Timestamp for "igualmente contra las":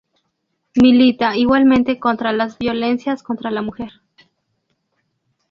1.37-2.57